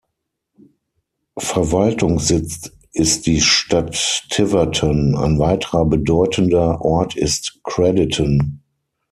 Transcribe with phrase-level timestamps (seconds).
[1.37, 8.63] Verwaltungssitz ist die Stadt Tiverton; ein weiterer bedeutender Ort ist Crediton.